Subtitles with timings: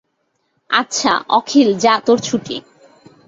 [0.69, 2.55] আচ্ছা, অখিল যা তোর ছুটি।